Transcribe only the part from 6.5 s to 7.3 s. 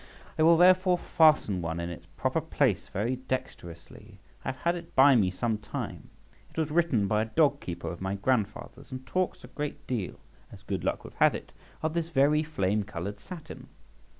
was written by a